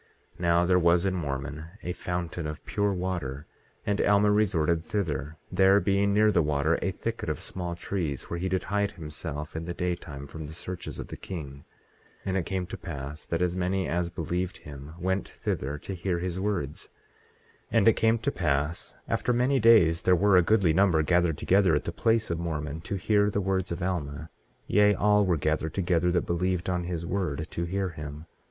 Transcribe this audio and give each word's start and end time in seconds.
18:5 0.33 0.39
Now, 0.39 0.65
there 0.65 0.79
was 0.79 1.05
in 1.05 1.13
Mormon 1.13 1.65
a 1.83 1.91
fountain 1.93 2.47
of 2.47 2.65
pure 2.65 2.91
water, 2.91 3.45
and 3.85 4.01
Alma 4.01 4.31
resorted 4.31 4.83
thither, 4.83 5.37
there 5.51 5.79
being 5.79 6.11
near 6.11 6.31
the 6.31 6.41
water 6.41 6.79
a 6.81 6.89
thicket 6.89 7.29
of 7.29 7.39
small 7.39 7.75
trees, 7.75 8.23
where 8.23 8.39
he 8.39 8.49
did 8.49 8.63
hide 8.63 8.93
himself 8.93 9.55
in 9.55 9.65
the 9.65 9.75
daytime 9.75 10.25
from 10.25 10.47
the 10.47 10.53
searches 10.53 10.97
of 10.97 11.09
the 11.09 11.17
king. 11.17 11.65
18:6 12.21 12.21
And 12.25 12.37
it 12.37 12.45
came 12.47 12.65
to 12.65 12.77
pass 12.77 13.27
that 13.27 13.43
as 13.43 13.55
many 13.55 13.87
as 13.87 14.09
believed 14.09 14.57
him 14.57 14.95
went 14.99 15.29
thither 15.29 15.77
to 15.77 15.93
hear 15.93 16.17
his 16.17 16.39
words. 16.39 16.89
18:7 17.65 17.67
And 17.73 17.87
it 17.89 17.93
came 17.93 18.17
to 18.17 18.31
pass 18.31 18.95
after 19.07 19.31
many 19.33 19.59
days 19.59 20.01
there 20.01 20.15
were 20.15 20.35
a 20.35 20.41
goodly 20.41 20.73
number 20.73 21.03
gathered 21.03 21.37
together 21.37 21.75
at 21.75 21.83
the 21.83 21.91
place 21.91 22.31
of 22.31 22.39
Mormon, 22.39 22.81
to 22.81 22.95
hear 22.95 23.29
the 23.29 23.39
words 23.39 23.71
of 23.71 23.83
Alma. 23.83 24.31
Yea, 24.65 24.95
all 24.95 25.27
were 25.27 25.37
gathered 25.37 25.75
together 25.75 26.11
that 26.11 26.25
believed 26.25 26.71
on 26.71 26.85
his 26.85 27.05
word, 27.05 27.45
to 27.51 27.65
hear 27.65 27.89
him. 27.89 28.25